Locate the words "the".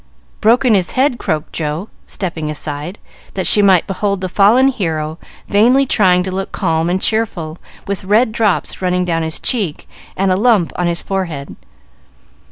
4.21-4.29